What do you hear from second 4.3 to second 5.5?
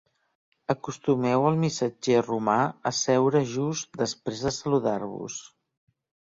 de saludar-vos.